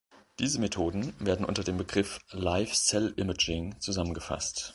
Diese 0.39 0.59
Methoden 0.59 1.13
werden 1.19 1.45
unter 1.45 1.63
dem 1.63 1.77
Begriff 1.77 2.17
"Live 2.31 2.73
Cell 2.73 3.13
Imaging" 3.17 3.79
zusammengefasst. 3.79 4.69